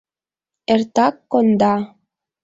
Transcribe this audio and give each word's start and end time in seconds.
Эртак 0.73 1.15
конда... 1.31 1.73